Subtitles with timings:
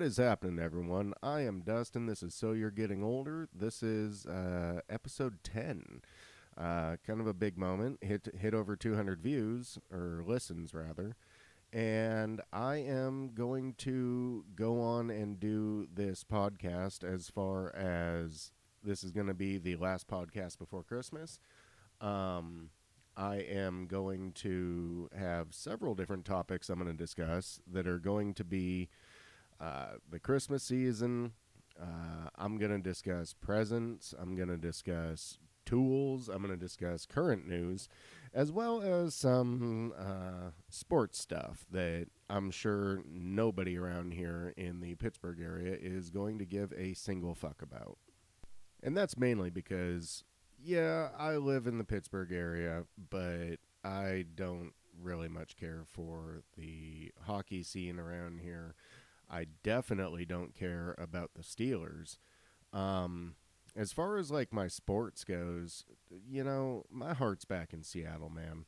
[0.00, 1.12] What is happening, everyone?
[1.22, 2.06] I am Dustin.
[2.06, 3.50] This is So You're Getting Older.
[3.54, 6.00] This is uh, episode 10.
[6.56, 7.98] Uh, kind of a big moment.
[8.00, 11.16] Hit hit over 200 views or listens rather.
[11.70, 19.04] And I am going to go on and do this podcast as far as this
[19.04, 21.38] is going to be the last podcast before Christmas.
[22.00, 22.70] Um,
[23.18, 28.32] I am going to have several different topics I'm going to discuss that are going
[28.32, 28.88] to be
[29.60, 31.32] uh, the Christmas season.
[31.80, 34.14] Uh, I'm going to discuss presents.
[34.18, 36.28] I'm going to discuss tools.
[36.28, 37.88] I'm going to discuss current news,
[38.34, 44.94] as well as some uh, sports stuff that I'm sure nobody around here in the
[44.96, 47.98] Pittsburgh area is going to give a single fuck about.
[48.82, 50.24] And that's mainly because,
[50.62, 57.12] yeah, I live in the Pittsburgh area, but I don't really much care for the
[57.26, 58.74] hockey scene around here.
[59.30, 62.18] I definitely don't care about the Steelers.
[62.72, 63.34] Um,
[63.76, 65.84] as far as like my sports goes,
[66.28, 68.64] you know, my heart's back in Seattle, man.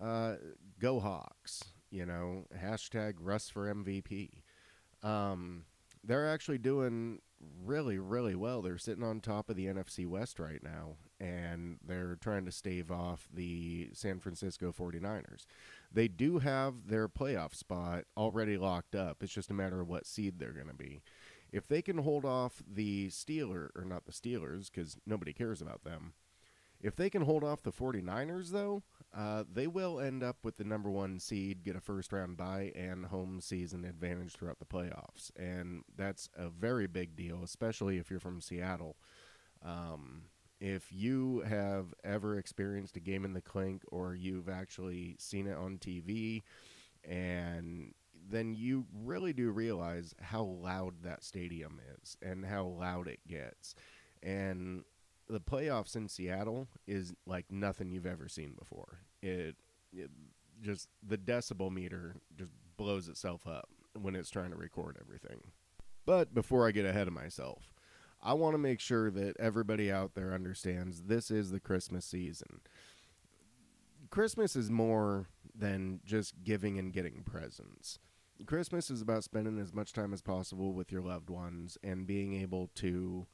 [0.00, 0.36] Uh,
[0.80, 4.42] go Hawks, you know, hashtag Russ for MVP.
[5.02, 5.64] Um,
[6.04, 7.20] they're actually doing
[7.64, 8.62] really, really well.
[8.62, 12.90] They're sitting on top of the NFC West right now, and they're trying to stave
[12.90, 15.46] off the San Francisco 49ers.
[15.92, 19.22] They do have their playoff spot already locked up.
[19.22, 21.02] It's just a matter of what seed they're going to be.
[21.52, 25.84] If they can hold off the Steeler, or not the Steelers, because nobody cares about
[25.84, 26.14] them,
[26.80, 28.82] if they can hold off the 49ers, though,
[29.16, 32.72] uh, they will end up with the number one seed, get a first round bye,
[32.74, 35.30] and home season advantage throughout the playoffs.
[35.36, 38.96] And that's a very big deal, especially if you're from Seattle.
[39.64, 40.22] Um,
[40.62, 45.56] if you have ever experienced a game in the clink or you've actually seen it
[45.56, 46.44] on TV,
[47.02, 47.92] and
[48.30, 53.74] then you really do realize how loud that stadium is and how loud it gets.
[54.22, 54.84] And
[55.28, 59.00] the playoffs in Seattle is like nothing you've ever seen before.
[59.20, 59.56] It,
[59.92, 60.10] it
[60.60, 63.68] just the decibel meter just blows itself up
[64.00, 65.40] when it's trying to record everything.
[66.06, 67.71] But before I get ahead of myself,
[68.22, 72.60] I want to make sure that everybody out there understands this is the Christmas season.
[74.10, 77.98] Christmas is more than just giving and getting presents.
[78.46, 82.34] Christmas is about spending as much time as possible with your loved ones and being
[82.40, 83.26] able to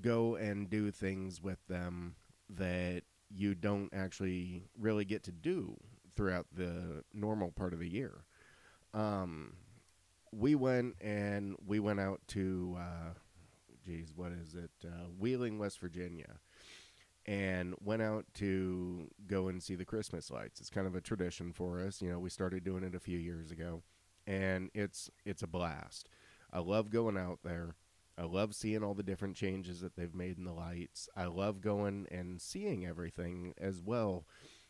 [0.00, 2.14] go and do things with them
[2.48, 5.76] that you don't actually really get to do
[6.16, 8.24] throughout the normal part of the year.
[8.92, 9.54] Um,
[10.32, 13.14] we went and we went out to, uh,
[13.84, 14.70] geez, what is it?
[14.84, 16.38] Uh, Wheeling, West Virginia,
[17.26, 20.60] and went out to go and see the Christmas lights.
[20.60, 22.00] It's kind of a tradition for us.
[22.00, 23.82] You know, we started doing it a few years ago,
[24.26, 26.08] and it's it's a blast.
[26.52, 27.76] I love going out there.
[28.18, 31.08] I love seeing all the different changes that they've made in the lights.
[31.16, 34.26] I love going and seeing everything as well.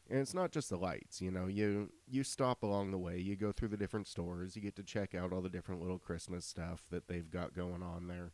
[0.09, 3.37] And it's not just the lights, you know, you you stop along the way, you
[3.37, 6.44] go through the different stores, you get to check out all the different little Christmas
[6.44, 8.32] stuff that they've got going on there.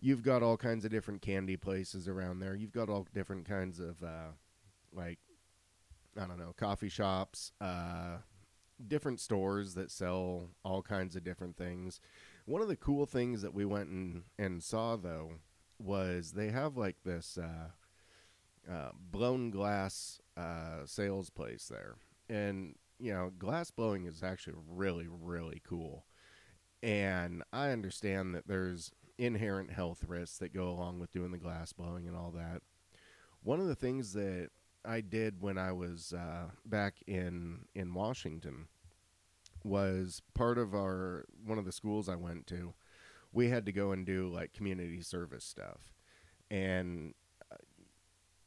[0.00, 2.54] You've got all kinds of different candy places around there.
[2.54, 4.32] You've got all different kinds of uh,
[4.92, 5.18] like
[6.20, 8.18] I don't know, coffee shops, uh,
[8.86, 12.00] different stores that sell all kinds of different things.
[12.46, 15.32] One of the cool things that we went and, and saw though
[15.78, 21.96] was they have like this uh, uh, blown glass uh, sales place there,
[22.28, 26.06] and you know glass blowing is actually really really cool.
[26.82, 31.72] And I understand that there's inherent health risks that go along with doing the glass
[31.72, 32.62] blowing and all that.
[33.42, 34.50] One of the things that
[34.84, 38.68] I did when I was uh, back in in Washington
[39.64, 42.74] was part of our one of the schools I went to.
[43.32, 45.92] We had to go and do like community service stuff,
[46.50, 47.14] and
[47.50, 47.56] uh,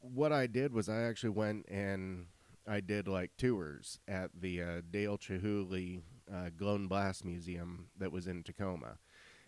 [0.00, 2.26] what I did was I actually went and
[2.66, 6.02] I did like tours at the uh, Dale Chihuly
[6.32, 6.50] uh,
[6.88, 8.98] Blast Museum that was in Tacoma,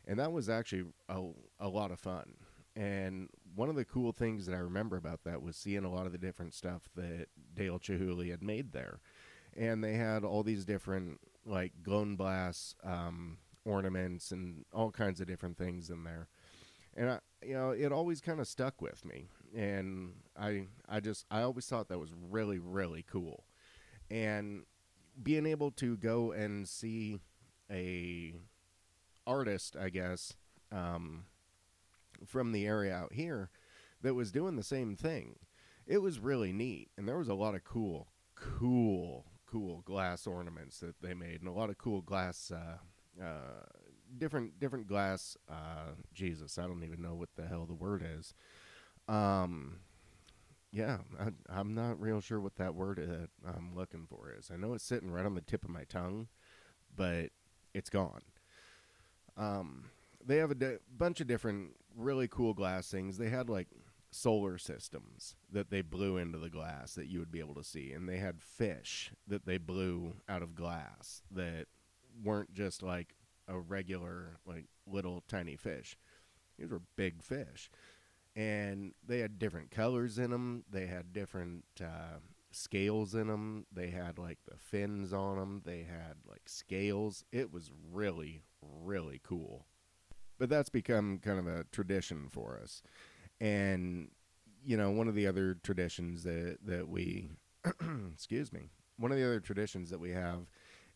[0.07, 1.23] and that was actually a,
[1.61, 2.35] a lot of fun.
[2.75, 6.07] And one of the cool things that I remember about that was seeing a lot
[6.07, 9.01] of the different stuff that Dale Chihuly had made there.
[9.55, 15.27] And they had all these different like Glown Blast um, ornaments and all kinds of
[15.27, 16.29] different things in there.
[16.95, 21.25] And I, you know, it always kind of stuck with me, and I, I just,
[21.31, 23.45] I always thought that was really, really cool,
[24.11, 24.65] and
[25.23, 27.21] being able to go and see
[27.71, 28.35] a
[29.27, 30.35] artist, I guess,
[30.71, 31.25] um,
[32.27, 33.51] from the area out here
[34.03, 35.39] that was doing the same thing.
[35.87, 40.79] It was really neat, and there was a lot of cool, cool, cool glass ornaments
[40.81, 42.79] that they made, and a lot of cool glass uh,
[43.23, 43.67] uh,
[44.17, 45.37] different different glass.
[45.49, 48.35] Uh, Jesus, I don't even know what the hell the word is.
[49.09, 49.81] Um,
[50.73, 54.51] yeah, I, I'm not real sure what that word is I'm looking for is.
[54.53, 56.29] I know it's sitting right on the tip of my tongue,
[56.97, 57.31] but
[57.75, 58.23] it's gone.
[59.37, 59.85] Um,
[60.25, 63.19] they have a di- bunch of different really cool glass things.
[63.19, 63.69] They had like
[64.11, 67.93] solar systems that they blew into the glass that you would be able to see,
[67.93, 71.67] and they had fish that they blew out of glass that
[72.23, 73.17] weren't just like
[73.49, 75.97] a regular like little tiny fish.
[76.59, 77.71] These were big fish,
[78.37, 80.65] and they had different colors in them.
[80.71, 82.19] They had different uh,
[82.51, 83.67] scales in them.
[83.73, 85.63] They had like the fins on them.
[85.65, 87.25] They had like scales.
[87.33, 89.67] It was really really cool.
[90.39, 92.83] But that's become kind of a tradition for us.
[93.41, 94.09] And
[94.65, 97.31] you know, one of the other traditions that that we
[98.13, 100.49] excuse me, one of the other traditions that we have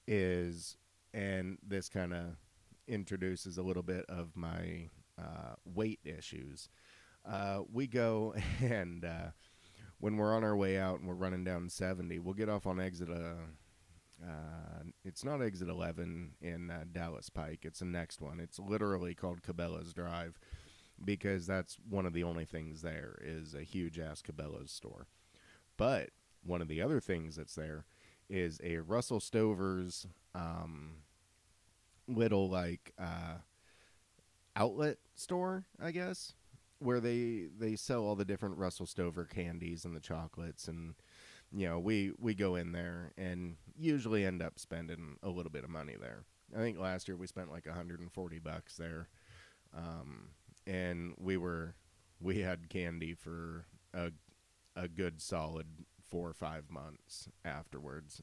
[0.07, 0.77] is
[1.13, 2.37] and this kind of
[2.89, 6.69] introduces a little bit of my uh, weight issues.
[7.29, 9.31] Uh, we go and uh,
[9.99, 12.81] when we're on our way out and we're running down 70, we'll get off on
[12.81, 13.09] exit.
[14.23, 17.61] Uh, it's not exit 11 in uh, Dallas Pike.
[17.63, 18.41] It's the next one.
[18.41, 20.39] It's literally called Cabela's Drive
[21.05, 25.07] because that's one of the only things there is a huge ass Cabela's store.
[25.77, 26.11] But
[26.43, 27.85] one of the other things that's there
[28.29, 31.03] is a Russell Stover's um,
[32.09, 33.39] little like uh,
[34.55, 36.33] outlet store, I guess,
[36.79, 40.95] where they they sell all the different Russell Stover candies and the chocolates and
[41.53, 45.65] you know, we we go in there and usually end up spending a little bit
[45.65, 46.25] of money there.
[46.55, 49.09] I think last year we spent like 140 bucks there.
[49.77, 50.31] Um,
[50.67, 51.75] and we were
[52.21, 54.13] we had candy for a
[54.75, 55.67] a good solid
[56.09, 58.23] 4 or 5 months afterwards.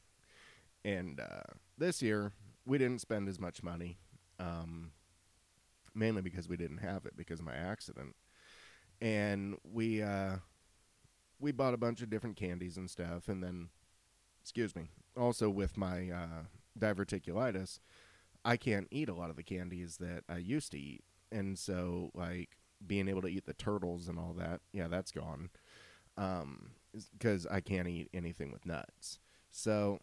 [0.84, 2.32] And uh, this year
[2.64, 3.98] we didn't spend as much money.
[4.38, 4.92] Um,
[5.94, 8.16] mainly because we didn't have it because of my accident.
[9.00, 10.36] And we uh,
[11.38, 13.68] we bought a bunch of different candies and stuff, and then,
[14.42, 16.42] excuse me, also with my uh,
[16.78, 17.78] diverticulitis,
[18.44, 22.10] I can't eat a lot of the candies that I used to eat, and so
[22.14, 25.50] like being able to eat the turtles and all that, yeah, that's gone,
[26.16, 26.70] um,
[27.12, 29.18] because I can't eat anything with nuts.
[29.50, 30.00] So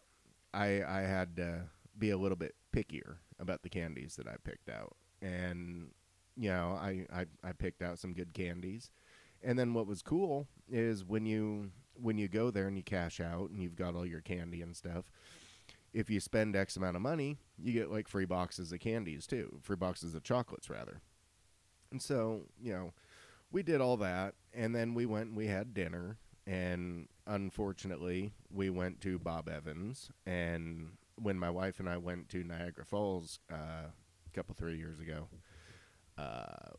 [0.52, 1.64] I I had to
[1.98, 5.90] be a little bit pickier about the candies that I picked out, and
[6.36, 8.90] you know I I, I picked out some good candies
[9.42, 13.20] and then what was cool is when you when you go there and you cash
[13.20, 15.10] out and you've got all your candy and stuff,
[15.92, 19.58] if you spend X amount of money, you get like free boxes of candies too,
[19.62, 21.00] free boxes of chocolates rather.
[21.90, 22.92] And so, you know,
[23.50, 26.16] we did all that and then we went and we had dinner
[26.46, 32.42] and unfortunately we went to Bob Evans and when my wife and I went to
[32.42, 35.28] Niagara Falls uh, a couple three years ago,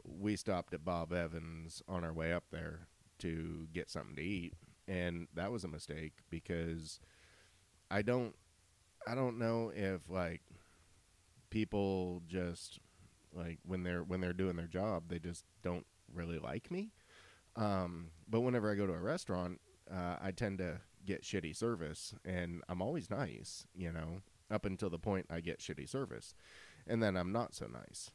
[0.04, 2.88] we stopped at Bob Evans on our way up there
[3.20, 4.54] to get something to eat,
[4.88, 7.00] and that was a mistake because
[7.92, 8.36] I don't,
[9.08, 10.42] I don't know if like
[11.50, 12.80] people just
[13.34, 16.92] like when they're when they're doing their job, they just don't really like me.
[17.56, 19.60] Um, but whenever I go to a restaurant,
[19.92, 24.90] uh, I tend to get shitty service, and I'm always nice, you know, up until
[24.90, 26.34] the point I get shitty service,
[26.88, 28.12] and then I'm not so nice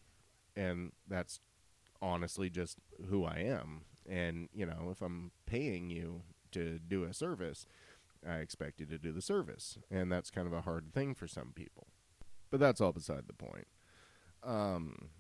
[0.59, 1.41] and that's
[2.03, 3.83] honestly just who I am.
[4.09, 6.23] And you know, if I'm paying you
[6.53, 7.67] to do a service,
[8.27, 11.29] I expect you to do the service, and that's kind of a hard thing for
[11.29, 11.87] some people.
[12.51, 13.69] But that's all beside the point.
[14.43, 15.11] Um,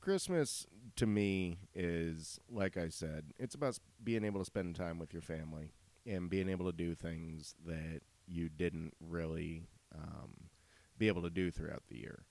[0.00, 0.66] Christmas
[0.96, 5.22] to me is, like I said, it's about being able to spend time with your
[5.22, 5.72] family
[6.06, 10.50] and being able to do things that you didn't really um,
[10.98, 12.24] be able to do throughout the year.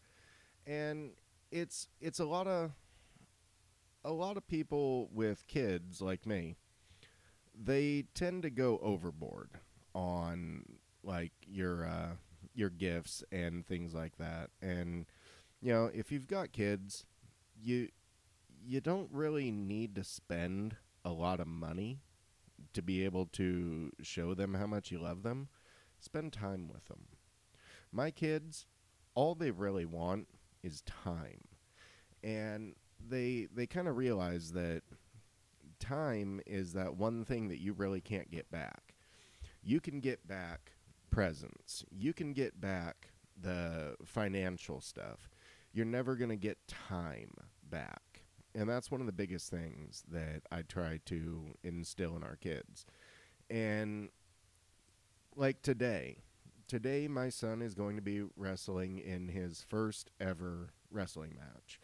[0.66, 1.12] And
[1.54, 2.72] it's it's a lot of
[4.04, 6.56] a lot of people with kids like me.
[7.56, 9.52] They tend to go overboard
[9.94, 10.64] on
[11.04, 12.16] like your uh,
[12.56, 14.50] your gifts and things like that.
[14.62, 15.06] And
[15.62, 17.06] you know, if you've got kids,
[17.62, 17.90] you
[18.66, 22.00] you don't really need to spend a lot of money
[22.74, 25.50] to be able to show them how much you love them.
[26.00, 27.08] Spend time with them.
[27.92, 28.66] My kids,
[29.14, 30.28] all they really want
[30.64, 31.42] is time.
[32.24, 34.82] And they they kind of realize that
[35.80, 38.96] time is that one thing that you really can't get back.
[39.62, 40.74] You can get back
[41.12, 41.86] presence.
[41.92, 45.30] You can get back the financial stuff.
[45.74, 47.34] You're never going to get time
[47.70, 48.22] back.
[48.56, 52.86] And that's one of the biggest things that I try to instill in our kids.
[53.50, 54.10] And
[55.36, 56.18] like today,
[56.68, 61.80] today my son is going to be wrestling in his first ever wrestling match.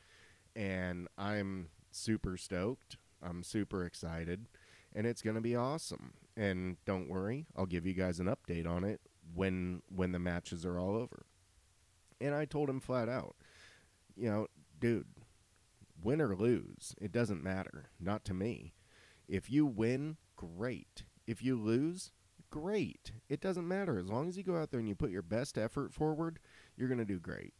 [0.55, 2.98] And I'm super stoked.
[3.21, 4.48] I'm super excited.
[4.93, 6.13] And it's going to be awesome.
[6.36, 9.01] And don't worry, I'll give you guys an update on it
[9.36, 11.25] when when the matches are all over.
[12.21, 13.36] And I told him flat out,
[14.15, 14.48] you know,
[14.79, 15.07] dude,
[16.01, 17.89] win or lose, it doesn't matter.
[18.00, 18.74] Not to me.
[19.27, 21.03] If you win, great.
[21.27, 22.12] If you lose,
[22.50, 23.12] great.
[23.29, 23.98] It doesn't matter.
[23.98, 26.39] As long as you go out there and you put your best effort forward,
[26.77, 27.53] you're going to do great.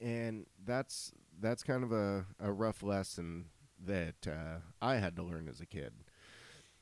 [0.00, 3.46] And that's that's kind of a, a rough lesson
[3.84, 5.92] that uh, I had to learn as a kid.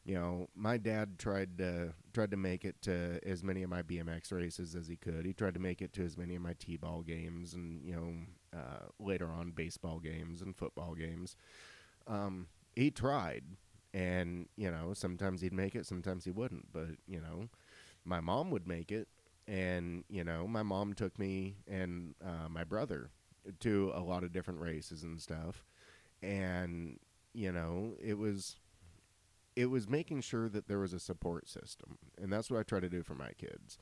[0.04, 3.82] You know, my dad tried to tried to make it to as many of my
[3.82, 5.24] BMX races as he could.
[5.24, 8.58] He tried to make it to as many of my t-ball games, and you know,
[8.58, 11.36] uh, later on baseball games and football games.
[12.06, 13.44] Um, he tried,
[13.94, 16.72] and you know, sometimes he'd make it, sometimes he wouldn't.
[16.72, 17.48] But you know,
[18.04, 19.08] my mom would make it,
[19.46, 23.10] and you know, my mom took me and uh, my brother
[23.60, 25.64] to a lot of different races and stuff,
[26.22, 26.98] and
[27.32, 28.56] you know, it was
[29.56, 32.80] it was making sure that there was a support system, and that's what I try
[32.80, 33.78] to do for my kids.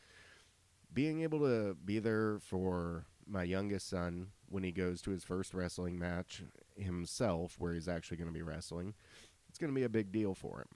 [0.93, 5.55] Being able to be there for my youngest son when he goes to his first
[5.55, 6.43] wrestling match
[6.77, 8.93] himself, where he's actually going to be wrestling,
[9.53, 10.69] it's going to be a big deal for him.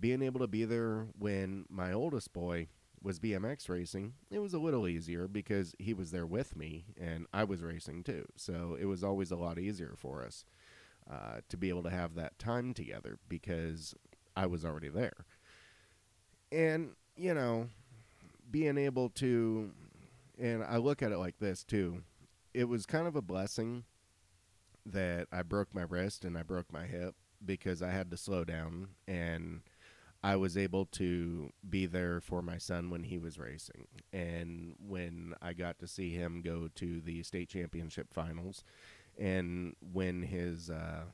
[0.00, 2.66] Being able to be there when my oldest boy
[3.00, 7.26] was BMX racing, it was a little easier because he was there with me and
[7.32, 8.26] I was racing too.
[8.34, 10.44] So it was always a lot easier for us
[11.08, 13.94] uh, to be able to have that time together because
[14.36, 15.24] I was already there.
[16.50, 17.68] And, you know,
[18.50, 19.70] being able to,
[20.36, 22.02] and I look at it like this too,
[22.54, 23.84] it was kind of a blessing
[24.84, 27.14] that I broke my wrist and I broke my hip
[27.44, 29.60] because I had to slow down and
[30.22, 33.86] I was able to be there for my son when he was racing.
[34.12, 38.62] And when I got to see him go to the state championship finals
[39.18, 41.04] and win his uh,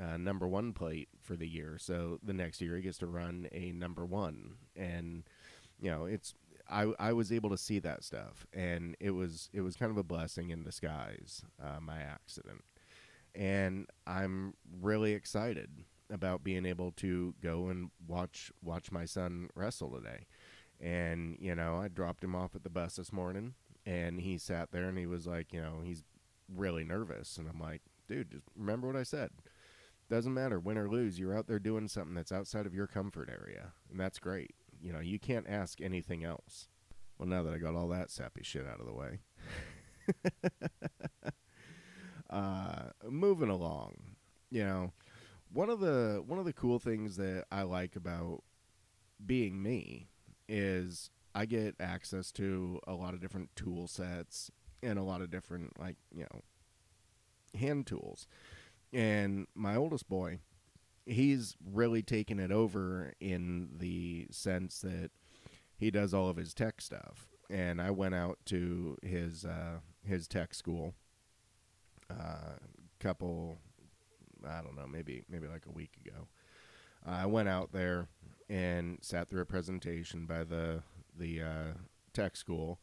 [0.00, 1.76] uh, number one plate for the year.
[1.78, 4.54] So the next year he gets to run a number one.
[4.76, 5.24] And,
[5.80, 6.34] you know, it's.
[6.70, 9.98] I, I was able to see that stuff, and it was it was kind of
[9.98, 11.42] a blessing in disguise.
[11.62, 12.62] Uh, my accident,
[13.34, 15.70] and I'm really excited
[16.10, 20.26] about being able to go and watch watch my son wrestle today.
[20.80, 23.54] And you know, I dropped him off at the bus this morning,
[23.86, 26.04] and he sat there and he was like, you know, he's
[26.54, 29.30] really nervous, and I'm like, dude, just remember what I said.
[30.10, 33.30] Doesn't matter win or lose, you're out there doing something that's outside of your comfort
[33.30, 34.54] area, and that's great.
[34.80, 36.68] You know, you can't ask anything else.
[37.18, 39.20] Well, now that I got all that sappy shit out of the way,
[42.32, 44.16] uh, moving along,
[44.50, 44.92] you know,
[45.52, 48.42] one of the one of the cool things that I like about
[49.24, 50.08] being me
[50.48, 54.50] is I get access to a lot of different tool sets
[54.82, 56.40] and a lot of different like you know
[57.58, 58.26] hand tools.
[58.94, 60.38] And my oldest boy,
[61.04, 65.10] he's really taken it over in the sense that
[65.76, 67.28] he does all of his tech stuff.
[67.50, 70.94] And I went out to his uh, his tech school
[72.20, 72.56] uh,
[73.00, 73.58] couple
[74.48, 76.28] I don't know, maybe maybe like a week ago.
[77.04, 78.08] I went out there
[78.48, 80.82] and sat through a presentation by the
[81.18, 81.72] the uh,
[82.12, 82.78] tech school,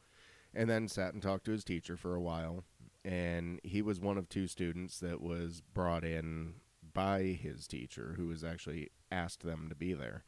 [0.54, 2.64] and then sat and talked to his teacher for a while.
[3.06, 6.56] And he was one of two students that was brought in
[6.94, 10.24] by his teacher, who was actually asked them to be there.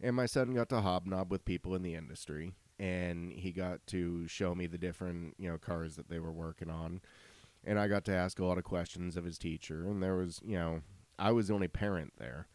[0.00, 4.28] And my son got to hobnob with people in the industry, and he got to
[4.28, 7.00] show me the different you know cars that they were working on
[7.66, 9.86] and I got to ask a lot of questions of his teacher.
[9.86, 10.82] And there was, you know,
[11.18, 12.48] I was the only parent there,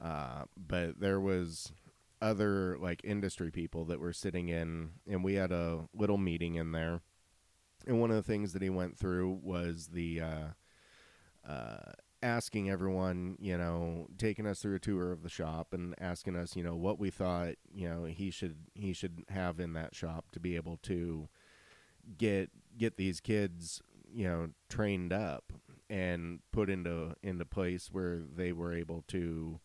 [0.00, 1.72] uh, but there was
[2.20, 6.72] other like industry people that were sitting in, and we had a little meeting in
[6.72, 7.00] there.
[7.86, 11.92] And one of the things that he went through was the uh, uh,
[12.22, 16.56] asking everyone, you know, taking us through a tour of the shop and asking us,
[16.56, 20.30] you know, what we thought, you know, he should he should have in that shop
[20.32, 21.28] to be able to
[22.16, 23.82] get get these kids
[24.14, 25.52] you know trained up
[25.90, 29.60] and put into into place where they were able to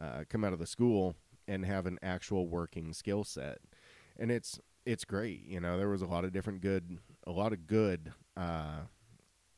[0.00, 1.16] uh, come out of the school
[1.48, 3.58] and have an actual working skill set.
[4.18, 7.52] And it's it's great you know there was a lot of different good a lot
[7.52, 8.80] of good uh,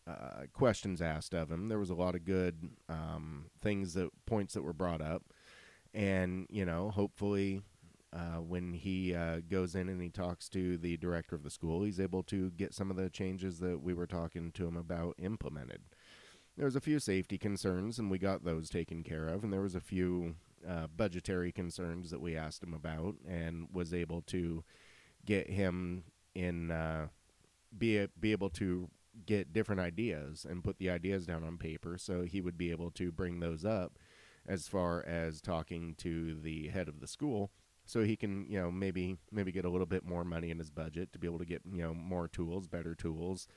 [0.07, 1.69] uh, questions asked of him.
[1.69, 5.23] There was a lot of good um, things that points that were brought up.
[5.95, 7.63] And you know hopefully
[8.13, 11.83] uh, when he uh, goes in and he talks to the director of the school,
[11.83, 15.15] he's able to get some of the changes that we were talking to him about
[15.19, 15.81] implemented.
[16.57, 19.63] There was a few safety concerns, and we got those taken care of, and there
[19.63, 20.35] was a few
[20.69, 24.63] uh, budgetary concerns that we asked him about, and was able to
[25.25, 26.05] get him
[26.35, 27.07] in uh,
[27.77, 28.91] be be able to
[29.27, 31.97] get different ideas and put the ideas down on paper.
[31.97, 33.99] So he would be able to bring those up
[34.47, 37.51] as far as talking to the head of the school
[37.85, 40.71] so he can you know maybe maybe get a little bit more money in his
[40.71, 43.49] budget to be able to get you know more tools better tools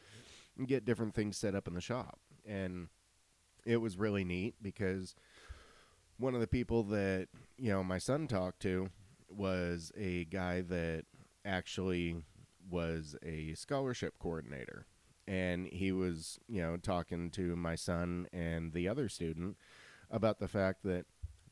[0.58, 2.20] and get different things set up in the shop.
[2.46, 2.88] And
[3.66, 5.16] it was really neat because
[6.18, 7.28] one of the people that
[7.58, 8.90] you know my son talked to
[9.30, 11.06] was a guy that
[11.44, 12.24] actually
[12.70, 14.86] was a scholarship coordinator.
[15.28, 19.58] And he was you know talking to my son and the other student
[20.12, 21.06] about the fact that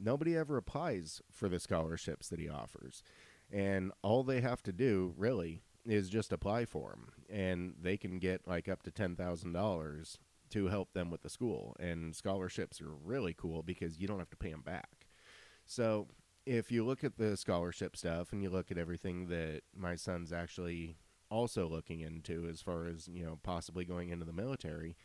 [0.04, 3.04] nobody ever applies for the scholarships that he offers.
[3.52, 7.12] And all they have to do, really, is just apply for them.
[7.30, 10.18] And they can get like up to $10,000
[10.50, 11.76] to help them with the school.
[11.80, 15.08] And scholarships are really cool because you don't have to pay them back.
[15.66, 16.08] So
[16.46, 20.34] if you look at the scholarship stuff and you look at everything that my son's
[20.34, 20.98] actually
[21.30, 24.96] also looking into as far as, you know, possibly going into the military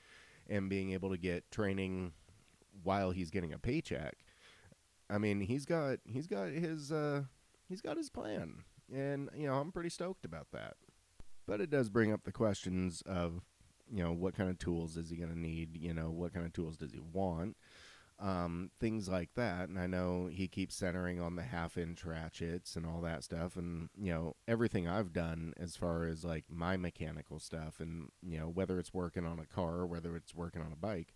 [0.49, 2.13] and being able to get training
[2.83, 4.17] while he's getting a paycheck,
[5.11, 7.23] I mean, he's got he's got his uh,
[7.69, 10.75] he's got his plan, and you know I'm pretty stoked about that.
[11.47, 13.41] But it does bring up the questions of
[13.91, 15.77] you know what kind of tools is he going to need?
[15.77, 17.57] You know what kind of tools does he want?
[18.21, 19.69] Um, things like that.
[19.69, 23.57] And I know he keeps centering on the half inch ratchets and all that stuff.
[23.57, 28.37] And, you know, everything I've done as far as like my mechanical stuff and, you
[28.41, 31.15] know, whether it's working on a car or whether it's working on a bike,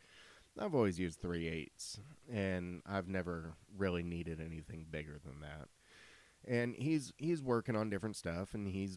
[0.58, 1.98] I've always used three eighths,
[2.30, 5.68] and I've never really needed anything bigger than that.
[6.46, 8.96] And he's he's working on different stuff, and he's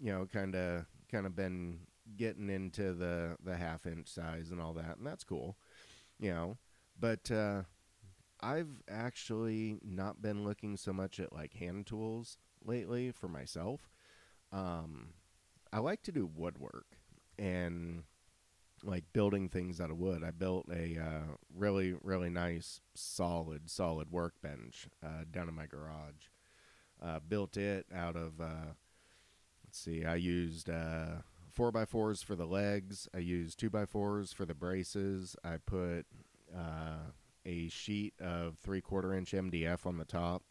[0.00, 1.80] you know kind of kind of been
[2.16, 5.56] getting into the the half inch size and all that, and that's cool,
[6.18, 6.58] you know.
[6.98, 7.62] But uh,
[8.40, 13.88] I've actually not been looking so much at like hand tools lately for myself.
[14.52, 15.10] Um,
[15.72, 16.96] I like to do woodwork,
[17.38, 18.02] and
[18.84, 20.22] like building things out of wood.
[20.24, 26.28] I built a uh, really really nice solid solid workbench uh, down in my garage.
[27.02, 28.72] Uh, built it out of uh,
[29.64, 33.08] let's see, I used uh, four by fours for the legs.
[33.14, 35.36] I used two by fours for the braces.
[35.44, 36.06] I put
[36.56, 37.10] uh,
[37.44, 40.42] a sheet of three quarter inch MDF on the top.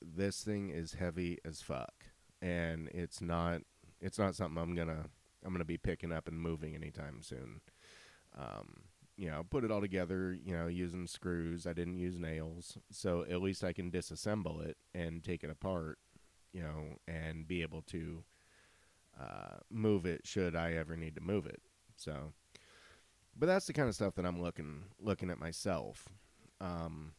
[0.00, 1.94] this thing is heavy as fuck,
[2.40, 3.62] and it's not
[4.00, 5.06] it's not something I'm gonna
[5.44, 7.60] I'm going to be picking up and moving anytime soon.
[8.38, 8.84] Um,
[9.16, 11.66] you know, put it all together, you know, using screws.
[11.66, 12.78] I didn't use nails.
[12.90, 15.98] So at least I can disassemble it and take it apart,
[16.52, 18.24] you know, and be able to
[19.20, 21.60] uh, move it should I ever need to move it.
[21.96, 22.32] So,
[23.36, 26.08] but that's the kind of stuff that I'm looking looking at myself.
[26.60, 27.12] Um,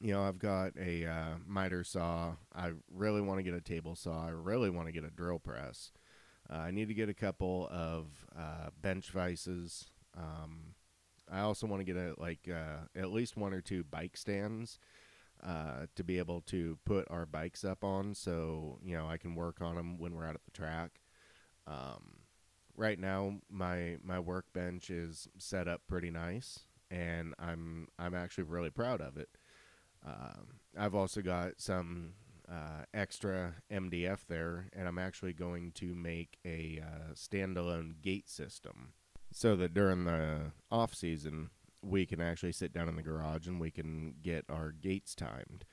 [0.00, 2.32] you know, I've got a uh, miter saw.
[2.54, 4.26] I really want to get a table saw.
[4.26, 5.92] I really want to get a drill press.
[6.50, 9.90] Uh, I need to get a couple of uh, bench vices.
[10.16, 10.74] Um,
[11.30, 14.78] I also want to get a like uh, at least one or two bike stands
[15.46, 19.34] uh, to be able to put our bikes up on, so you know I can
[19.34, 21.00] work on them when we're out at the track.
[21.66, 22.22] Um,
[22.76, 26.60] right now, my my workbench is set up pretty nice,
[26.90, 29.28] and I'm I'm actually really proud of it.
[30.04, 32.14] Um, I've also got some
[32.50, 38.92] uh, extra MDF there, and I'm actually going to make a uh, standalone gate system
[39.32, 41.50] so that during the off season
[41.82, 45.64] we can actually sit down in the garage and we can get our gates timed,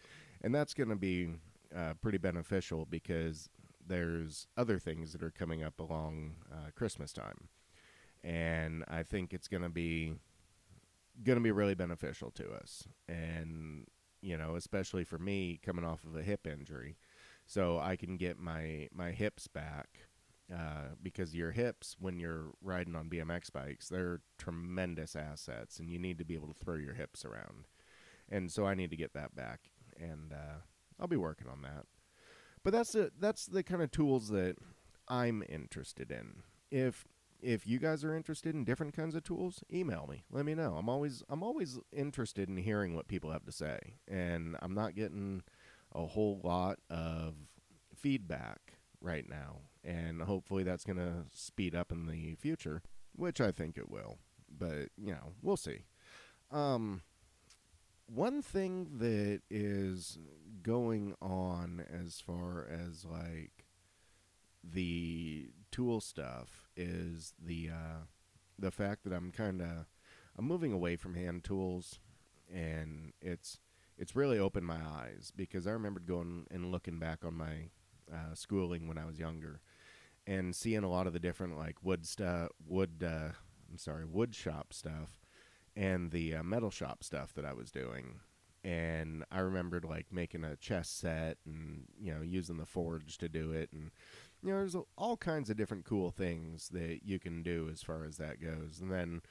[0.42, 1.30] and that's going to be
[1.76, 3.50] uh, pretty beneficial because
[3.86, 7.50] there's other things that are coming up along uh, Christmas time,
[8.24, 10.14] and I think it's going to be
[11.24, 12.88] going to be really beneficial to us.
[13.08, 13.88] And
[14.22, 16.98] you know, especially for me coming off of a hip injury.
[17.46, 19.88] So I can get my my hips back
[20.54, 26.00] uh, because your hips, when you're riding on BMX bikes, they're tremendous assets, and you
[26.00, 27.68] need to be able to throw your hips around.
[28.30, 29.60] And so I need to get that back,
[30.00, 30.60] and uh,
[31.00, 31.86] I'll be working on that.
[32.64, 34.56] But that's the that's the kind of tools that
[35.08, 36.44] I'm interested in.
[36.70, 37.06] If
[37.42, 40.24] if you guys are interested in different kinds of tools, email me.
[40.32, 40.76] Let me know.
[40.78, 44.96] I'm always I'm always interested in hearing what people have to say, and I'm not
[44.96, 45.44] getting
[45.94, 47.36] a whole lot of
[47.96, 52.82] feedback right now, and hopefully that's going to speed up in the future,
[53.16, 54.18] which I think it will.
[54.50, 55.86] But you know, we'll see.
[56.52, 57.02] Um,
[58.08, 60.18] one thing that is
[60.64, 63.57] going on as far as like
[64.64, 68.06] the tool stuff is the uh,
[68.60, 69.88] the fact that I'm kind of
[70.38, 72.00] I'm moving away from hand tools,
[72.54, 73.60] and it's
[73.98, 77.70] it's really opened my eyes because I remembered going and looking back on my
[78.12, 79.62] uh, schooling when I was younger,
[80.26, 83.04] and seeing a lot of the different like wood stuff, wood.
[83.04, 83.32] Uh,
[83.70, 85.20] I'm sorry, wood shop stuff,
[85.76, 88.20] and the uh, metal shop stuff that I was doing.
[88.64, 93.30] And I remembered like making a chess set and you know using the forge to
[93.30, 93.92] do it, and
[94.44, 98.06] you know there's all kinds of different cool things that you can do as far
[98.06, 98.80] as that goes.
[98.82, 99.22] And then,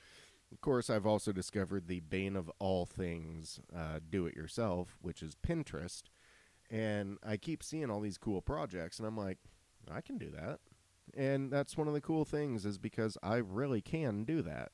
[0.53, 5.23] of course, I've also discovered the bane of all things, uh, do it yourself, which
[5.23, 6.05] is Pinterest.
[6.71, 9.39] And I keep seeing all these cool projects, and I'm like,
[9.91, 10.59] I can do that
[11.15, 14.73] and that's one of the cool things is because I really can do that.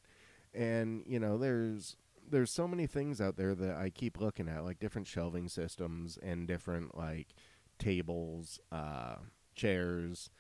[0.55, 1.97] And you know, there's
[2.29, 6.19] there's so many things out there that I keep looking at, like different shelving systems
[6.23, 7.35] and different like
[7.79, 9.17] tables, uh,
[9.55, 10.31] chairs,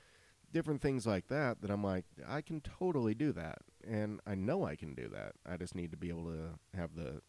[0.52, 1.60] different things like that.
[1.60, 5.32] That I'm like, I can totally do that, and I know I can do that.
[5.46, 7.22] I just need to be able to have the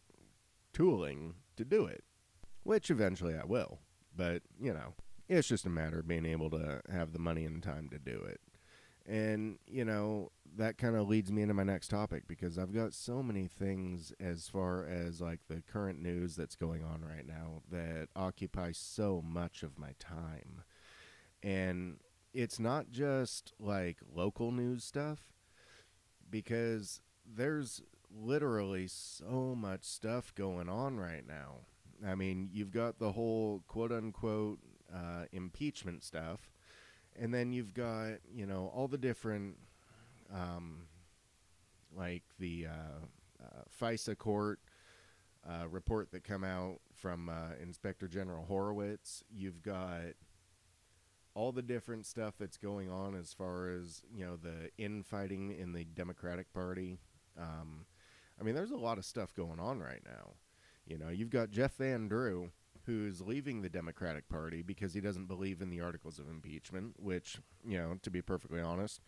[0.72, 2.04] tooling to do it,
[2.62, 3.80] which eventually I will.
[4.16, 4.94] But you know,
[5.28, 8.22] it's just a matter of being able to have the money and time to do
[8.28, 8.40] it.
[9.06, 12.94] And, you know, that kind of leads me into my next topic because I've got
[12.94, 17.62] so many things as far as like the current news that's going on right now
[17.70, 20.62] that occupy so much of my time.
[21.44, 21.98] And
[22.32, 25.20] it's not just like local news stuff
[26.30, 31.66] because there's literally so much stuff going on right now.
[32.04, 34.58] I mean, you've got the whole quote unquote
[34.92, 36.50] uh, impeachment stuff
[37.16, 39.56] and then you've got you know all the different
[40.32, 40.86] um,
[41.96, 44.60] like the uh, uh, FISA court
[45.48, 49.22] uh, report that come out from uh, Inspector General Horowitz.
[49.32, 50.14] You've got
[51.34, 55.72] all the different stuff that's going on as far as you know the infighting in
[55.72, 56.98] the Democratic Party.
[57.38, 57.86] Um,
[58.40, 60.34] I mean, there's a lot of stuff going on right now.
[60.86, 62.50] You know, you've got Jeff Van Drew
[62.86, 67.38] who's leaving the Democratic Party because he doesn't believe in the articles of impeachment, which,
[67.66, 69.00] you know, to be perfectly honest,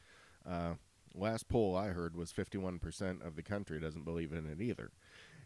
[0.48, 0.74] uh,
[1.14, 4.90] last poll I heard was 51% of the country doesn't believe in it either.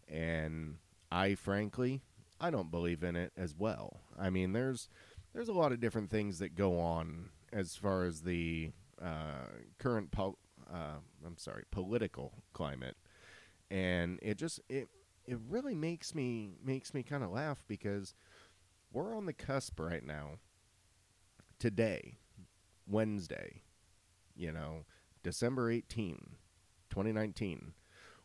[0.07, 0.77] And
[1.11, 2.01] I frankly,
[2.39, 3.99] I don't believe in it as well.
[4.17, 4.87] I mean, there's
[5.33, 9.47] there's a lot of different things that go on as far as the uh,
[9.79, 10.37] current po-
[10.71, 12.97] uh, I'm sorry, political climate.
[13.69, 14.89] And it just it
[15.25, 18.13] it really makes me makes me kind of laugh because
[18.91, 20.39] we're on the cusp right now.
[21.59, 22.17] Today,
[22.87, 23.61] Wednesday,
[24.35, 24.85] you know,
[25.23, 26.17] December 18,
[26.89, 27.73] 2019.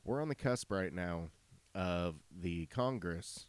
[0.05, 1.31] We're on the cusp right now
[1.75, 3.47] of the Congress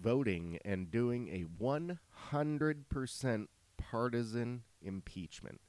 [0.00, 3.46] voting and doing a 100%
[3.78, 5.60] partisan impeachment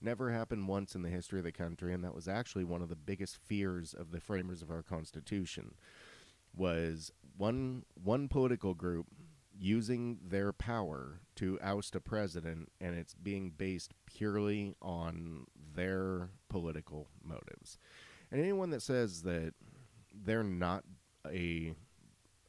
[0.00, 2.88] never happened once in the history of the country, and that was actually one of
[2.88, 5.74] the biggest fears of the framers of our Constitution.
[6.56, 9.06] Was one one political group
[9.60, 17.08] using their power to oust a president, and it's being based purely on their political
[17.22, 17.78] motives.
[18.30, 19.54] And anyone that says that
[20.14, 20.84] they're not
[21.26, 21.74] a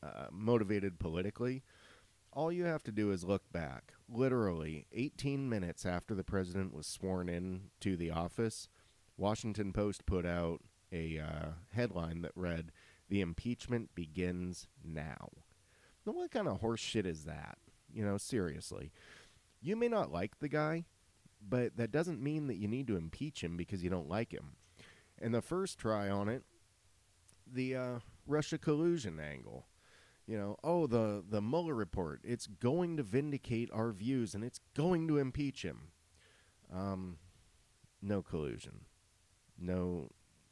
[0.01, 1.63] uh, motivated politically,
[2.31, 3.93] all you have to do is look back.
[4.07, 8.69] Literally 18 minutes after the president was sworn in to the office,
[9.17, 12.71] Washington Post put out a uh, headline that read,
[13.09, 15.29] "The impeachment begins now."
[16.05, 17.57] Now, what kind of horse shit is that?
[17.93, 18.91] You know, seriously.
[19.62, 20.85] You may not like the guy,
[21.47, 24.55] but that doesn't mean that you need to impeach him because you don't like him.
[25.21, 26.43] And the first try on it,
[27.45, 29.65] the uh, Russia collusion angle
[30.29, 34.59] you know, oh the the Mueller report, it's going to vindicate our views and it's
[34.75, 35.87] going to impeach him.
[36.71, 37.17] Um,
[37.99, 38.81] no collusion,
[39.57, 40.11] no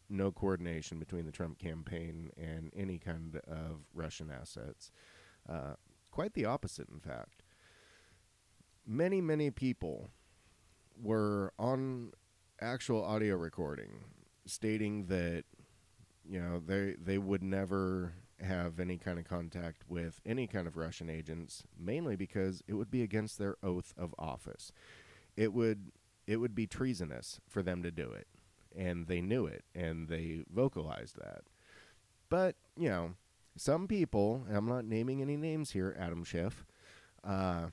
[0.09, 4.91] no coordination between the Trump campaign and any kind of Russian assets.
[5.47, 5.73] Uh,
[6.09, 7.43] quite the opposite, in fact.
[8.83, 10.09] Many many people
[10.99, 12.13] were on
[12.59, 14.05] actual audio recording
[14.47, 15.43] stating that
[16.27, 20.77] you know they they would never have any kind of contact with any kind of
[20.77, 24.71] Russian agents, mainly because it would be against their oath of office.
[25.35, 25.91] It would
[26.25, 28.27] it would be treasonous for them to do it,
[28.75, 31.43] and they knew it, and they vocalized that.
[32.29, 33.13] But you know,
[33.55, 36.65] some people, I'm not naming any names here, Adam Schiff,
[37.23, 37.67] uh,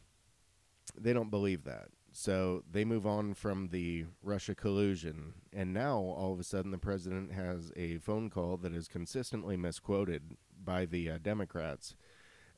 [0.98, 1.88] they don't believe that.
[2.16, 5.35] So they move on from the Russia collusion.
[5.53, 9.57] And now, all of a sudden, the president has a phone call that is consistently
[9.57, 11.96] misquoted by the uh, Democrats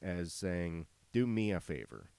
[0.03, 2.11] as saying, "Do me a favor."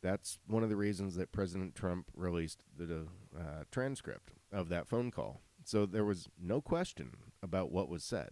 [0.00, 5.10] That's one of the reasons that President Trump released the uh, transcript of that phone
[5.10, 5.40] call.
[5.64, 7.10] So there was no question
[7.42, 8.30] about what was said.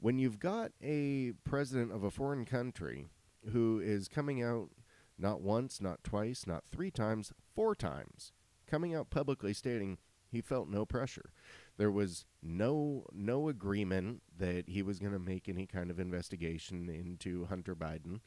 [0.00, 3.06] When you've got a president of a foreign country
[3.52, 4.70] who is coming out
[5.18, 8.32] not once, not twice, not three times, four times,
[8.66, 9.98] coming out publicly stating
[10.30, 11.30] he felt no pressure.
[11.78, 16.88] There was no no agreement that he was going to make any kind of investigation
[16.88, 18.20] into Hunter Biden.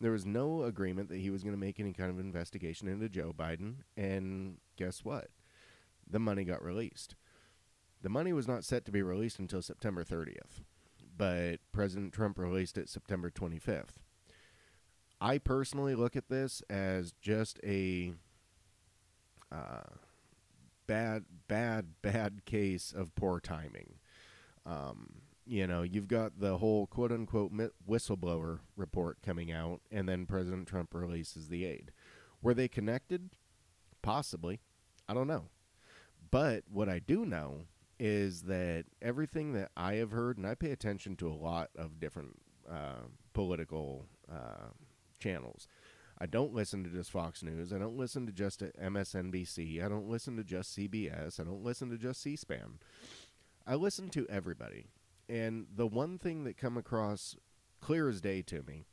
[0.00, 3.08] There was no agreement that he was going to make any kind of investigation into
[3.08, 3.76] Joe Biden.
[3.96, 5.28] And guess what?
[6.08, 7.16] The money got released.
[8.02, 10.62] The money was not set to be released until September 30th,
[11.16, 13.98] but President Trump released it September 25th.
[15.20, 18.14] I personally look at this as just a
[19.52, 19.82] uh,
[20.90, 23.94] bad, bad, bad case of poor timing.
[24.66, 27.52] Um, you know, you've got the whole quote unquote
[27.88, 31.92] whistleblower report coming out, and then President Trump releases the aid.
[32.42, 33.30] Were they connected?
[34.02, 34.58] Possibly.
[35.08, 35.44] I don't know.
[36.32, 37.66] But what I do know
[38.00, 42.00] is that everything that I have heard, and I pay attention to a lot of
[42.00, 44.70] different uh, political uh,
[45.20, 45.68] channels,
[46.20, 47.72] I don't listen to just Fox News.
[47.72, 49.82] I don't listen to just uh, MSNBC.
[49.82, 51.40] I don't listen to just CBS.
[51.40, 52.78] I don't listen to just C SPAN.
[53.66, 54.88] I listen to everybody.
[55.28, 57.36] And the one thing that come across
[57.80, 58.84] clear as day to me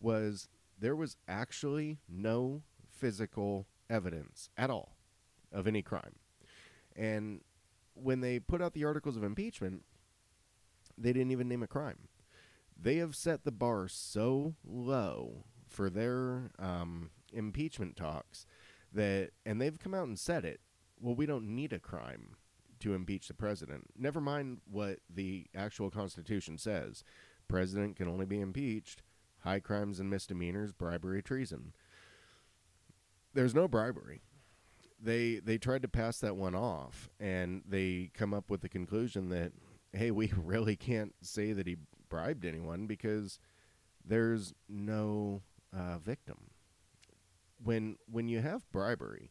[0.00, 0.48] was
[0.78, 4.96] there was actually no physical evidence at all
[5.52, 6.16] of any crime.
[6.96, 7.42] And
[7.94, 9.82] when they put out the articles of impeachment,
[10.96, 12.08] they didn't even name a crime.
[12.80, 18.46] They have set the bar so low for their um, impeachment talks
[18.92, 20.60] that, and they've come out and said it.
[21.00, 22.36] Well, we don't need a crime
[22.80, 23.84] to impeach the president.
[23.96, 27.02] Never mind what the actual Constitution says.
[27.48, 29.02] President can only be impeached
[29.40, 31.74] high crimes and misdemeanors, bribery, treason.
[33.34, 34.22] There's no bribery.
[35.00, 39.28] They they tried to pass that one off, and they come up with the conclusion
[39.28, 39.52] that
[39.92, 41.76] hey, we really can't say that he
[42.08, 43.38] bribed anyone because
[44.04, 45.42] there's no
[45.76, 46.50] uh, victim.
[47.62, 49.30] When when you have bribery,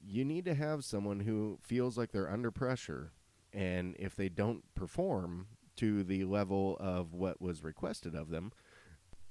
[0.00, 3.12] you need to have someone who feels like they're under pressure,
[3.52, 8.52] and if they don't perform to the level of what was requested of them,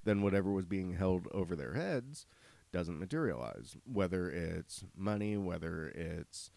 [0.03, 2.25] then whatever was being held over their heads
[2.71, 3.75] doesn't materialize.
[3.85, 6.51] Whether it's money, whether it's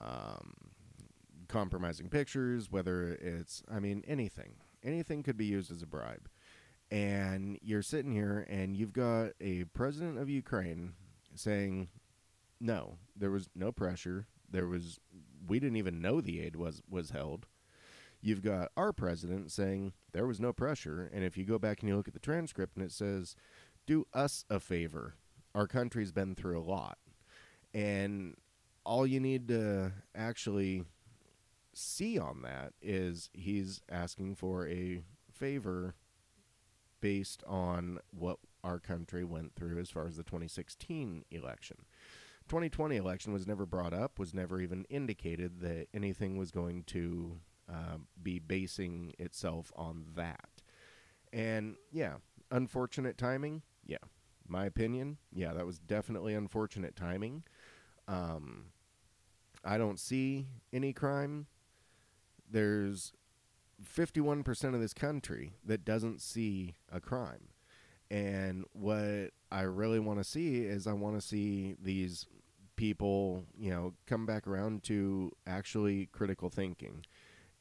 [0.00, 0.54] um,
[1.48, 4.54] compromising pictures, whether it's, I mean, anything.
[4.82, 6.28] Anything could be used as a bribe
[6.90, 10.94] and you're sitting here and you've got a president of Ukraine
[11.34, 11.88] saying,
[12.60, 14.26] "No, there was no pressure.
[14.48, 14.98] There was
[15.46, 17.46] we didn't even know the aid was was held."
[18.22, 21.88] You've got our president saying there was no pressure, and if you go back and
[21.88, 23.34] you look at the transcript and it says,
[23.86, 25.14] "Do us a favor.
[25.54, 26.98] Our country's been through a lot."
[27.72, 28.34] And
[28.84, 30.84] all you need to actually
[31.72, 35.94] see on that is he's asking for a favor
[37.00, 41.76] based on what our country went through as far as the 2016 election.
[42.48, 47.38] 2020 election was never brought up, was never even indicated that anything was going to
[47.68, 50.48] uh, be basing itself on that.
[51.32, 52.14] And yeah,
[52.50, 53.62] unfortunate timing.
[53.86, 53.98] Yeah,
[54.48, 55.18] my opinion.
[55.32, 57.44] Yeah, that was definitely unfortunate timing.
[58.08, 58.66] Um,
[59.64, 61.46] I don't see any crime.
[62.50, 63.12] There's
[63.84, 67.48] 51% of this country that doesn't see a crime.
[68.10, 72.26] And what I really want to see is I want to see these
[72.76, 77.04] people, you know, come back around to actually critical thinking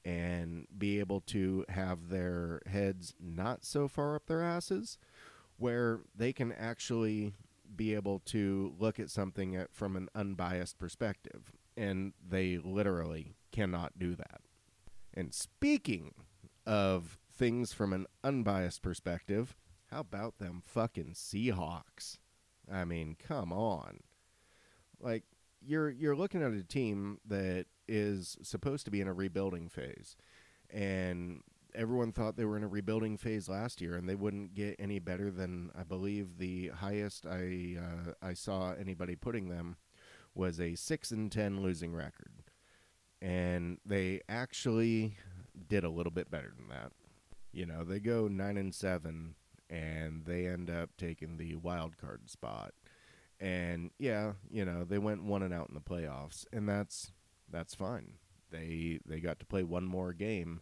[0.05, 4.97] and be able to have their heads not so far up their asses
[5.57, 7.33] where they can actually
[7.75, 11.51] be able to look at something at, from an unbiased perspective.
[11.77, 14.41] And they literally cannot do that.
[15.19, 16.13] And speaking
[16.65, 19.53] of things from an unbiased perspective,
[19.91, 22.19] how about them fucking Seahawks?
[22.71, 23.99] I mean, come on.
[24.97, 25.25] Like
[25.61, 30.15] you're you're looking at a team that is supposed to be in a rebuilding phase.
[30.69, 31.41] And
[31.75, 34.99] everyone thought they were in a rebuilding phase last year and they wouldn't get any
[34.99, 39.75] better than I believe the highest I uh, I saw anybody putting them
[40.33, 42.43] was a 6 and 10 losing record
[43.21, 45.15] and they actually
[45.67, 46.91] did a little bit better than that.
[47.51, 49.35] You know, they go nine and seven,
[49.69, 52.73] and they end up taking the wild card spot.
[53.39, 57.11] And yeah, you know, they went one and out in the playoffs, and that's
[57.49, 58.13] that's fine.
[58.51, 60.61] They they got to play one more game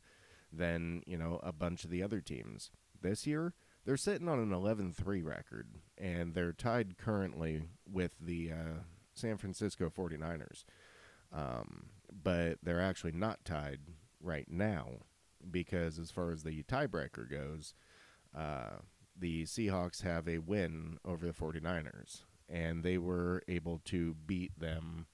[0.52, 2.72] than you know a bunch of the other teams.
[3.02, 3.54] This year,
[3.86, 5.68] they're sitting on an 11-3 record,
[5.98, 8.80] and they're tied currently with the uh,
[9.14, 10.66] San Francisco 49ers.
[11.32, 13.80] Um, but they're actually not tied
[14.22, 14.88] right now
[15.50, 17.74] because, as far as the tiebreaker goes,
[18.36, 18.78] uh,
[19.18, 25.08] the Seahawks have a win over the 49ers, and they were able to beat them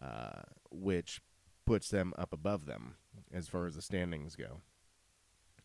[0.00, 1.20] uh, which
[1.66, 2.96] puts them up above them
[3.32, 4.60] as far as the standings go.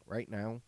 [0.06, 0.62] Right now,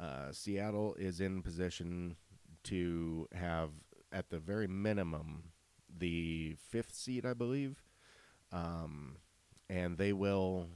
[0.00, 2.16] uh, Seattle is in position
[2.64, 3.70] to have,
[4.10, 5.52] at the very minimum,
[5.94, 7.82] the fifth seed, I believe.
[8.54, 9.16] Um,
[9.68, 10.68] and they will,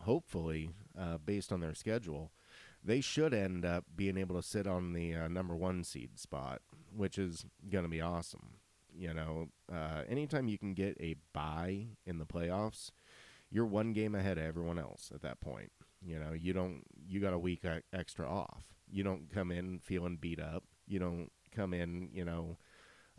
[0.00, 2.32] hopefully, uh, based on their schedule,
[2.82, 6.62] they should end up being able to sit on the uh, number one seed spot,
[6.96, 8.54] which is going to be awesome.
[8.96, 12.90] You know, uh, anytime you can get a bye in the playoffs,
[13.50, 15.70] you're one game ahead of everyone else at that point.
[16.00, 18.64] You know, you don't you got a week extra off.
[18.90, 20.64] You don't come in feeling beat up.
[20.86, 22.56] You don't come in, you know,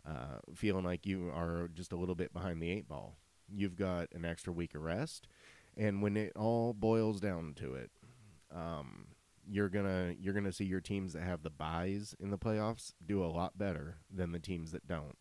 [0.06, 3.19] uh, feeling like you are just a little bit behind the eight ball.
[3.54, 5.26] You've got an extra week of rest,
[5.76, 7.90] and when it all boils down to it,
[8.54, 9.08] um,
[9.48, 13.24] you're gonna you're gonna see your teams that have the byes in the playoffs do
[13.24, 15.16] a lot better than the teams that don't.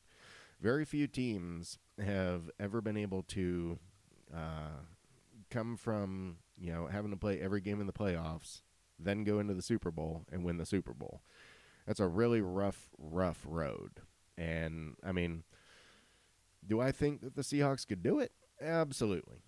[0.61, 3.79] Very few teams have ever been able to
[4.33, 4.81] uh,
[5.49, 8.61] come from you know having to play every game in the playoffs,
[8.99, 11.21] then go into the Super Bowl and win the Super Bowl.
[11.89, 14.01] That's a really rough, rough road.
[14.37, 15.43] And I mean,
[16.65, 18.31] do I think that the Seahawks could do it?
[18.61, 19.43] Absolutely.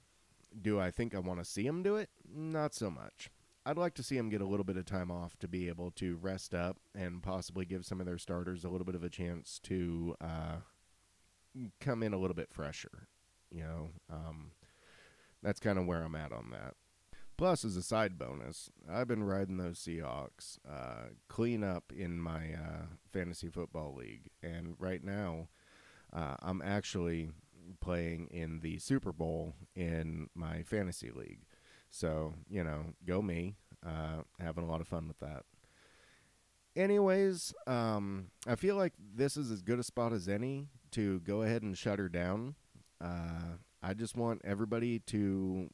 [0.60, 2.10] Do I think I want to see them do it?
[2.34, 3.30] Not so much.
[3.66, 5.92] I'd like to see them get a little bit of time off to be able
[5.92, 9.10] to rest up and possibly give some of their starters a little bit of a
[9.10, 10.56] chance to uh,
[11.80, 13.08] come in a little bit fresher.
[13.52, 14.52] You know, um,
[15.44, 16.76] that's kind of where I'm at on that.
[17.38, 22.54] Plus, as a side bonus, I've been riding those Seahawks uh, clean up in my
[22.54, 25.48] uh, fantasy football league, and right now,
[26.14, 27.30] uh, I'm actually
[27.80, 31.42] playing in the Super Bowl in my fantasy league.
[31.90, 33.56] So, you know, go me.
[33.86, 35.44] Uh, having a lot of fun with that.
[36.76, 41.42] Anyways, um, I feel like this is as good a spot as any to go
[41.42, 42.56] ahead and shut her down.
[43.04, 45.70] Uh, I just want everybody to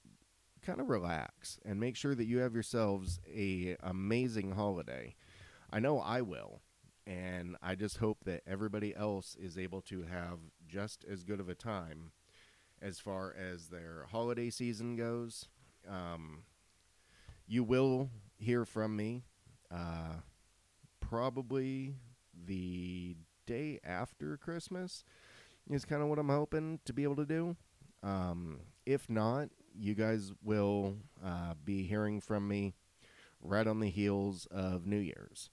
[0.62, 5.16] kind of relax and make sure that you have yourselves a amazing holiday.
[5.72, 6.62] I know I will,
[7.08, 11.48] and I just hope that everybody else is able to have just as good of
[11.48, 12.12] a time
[12.82, 15.48] as far as their holiday season goes.
[15.90, 16.44] Um,
[17.48, 19.24] you will hear from me
[19.72, 20.18] uh,
[21.00, 21.96] probably
[22.46, 23.16] the
[23.46, 25.06] day after Christmas
[25.70, 27.56] is kind of what I'm hoping to be able to do.
[28.04, 32.74] Um, if not, you guys will uh, be hearing from me
[33.42, 35.50] right on the heels of New Year's.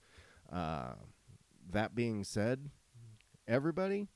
[0.51, 0.93] Uh,
[1.71, 2.69] that being said,
[3.47, 4.07] everybody,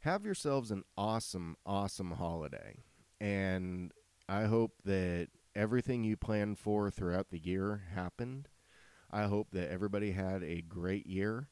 [0.00, 2.84] have yourselves an awesome, awesome holiday.
[3.20, 3.92] And
[4.28, 8.48] I hope that everything you planned for throughout the year happened.
[9.10, 11.48] I hope that everybody had a great year.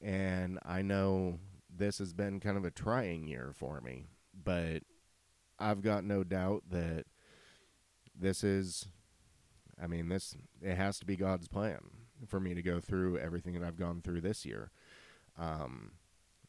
[0.00, 1.40] And I know
[1.74, 4.82] this has been kind of a trying year for me, but
[5.58, 7.04] I've got no doubt that
[8.18, 8.86] this is,
[9.82, 11.80] I mean, this, it has to be God's plan
[12.26, 14.70] for me to go through everything that I've gone through this year.
[15.38, 15.92] Um,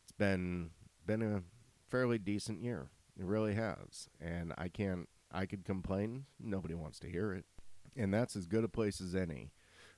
[0.03, 0.71] it's been,
[1.06, 1.43] been a
[1.89, 2.89] fairly decent year.
[3.19, 4.10] It really has.
[4.21, 6.25] And I can't, I could complain.
[6.39, 7.45] Nobody wants to hear it.
[7.95, 9.51] And that's as good a place as any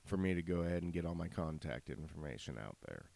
[0.04, 3.10] for me to go ahead and get all my contact information out there.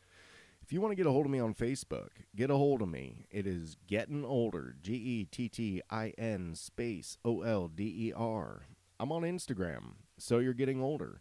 [0.63, 2.89] If you want to get a hold of me on Facebook, get a hold of
[2.89, 3.27] me.
[3.31, 8.13] It is Getting Older, G E T T I N space O L D E
[8.17, 8.63] R.
[8.99, 11.21] I'm on Instagram, So You're Getting Older.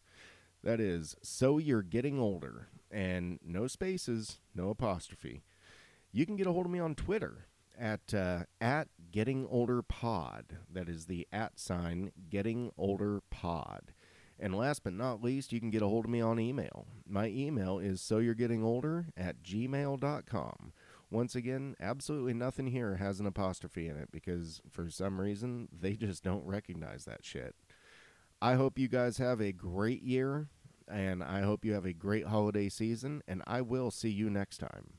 [0.64, 2.68] That is So You're Getting Older.
[2.90, 5.44] And no spaces, no apostrophe.
[6.12, 7.48] You can get a hold of me on Twitter
[7.78, 10.58] at uh, at Getting Older Pod.
[10.72, 13.94] That is the at sign Getting Older Pod.
[14.40, 16.86] And last but not least, you can get a hold of me on email.
[17.08, 20.74] My email is so you're getting older at gmail.com.
[21.10, 25.94] Once again, absolutely nothing here has an apostrophe in it because for some reason they
[25.94, 27.56] just don't recognize that shit.
[28.44, 30.50] I hope you guys have a great year
[30.86, 34.58] and I hope you have a great holiday season, and I will see you next
[34.58, 34.96] time.